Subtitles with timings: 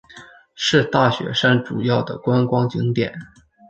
[0.55, 3.13] 是大雪山主要的观光景点。